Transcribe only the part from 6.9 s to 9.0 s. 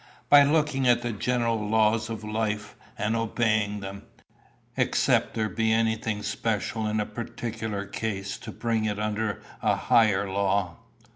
a particular case to bring it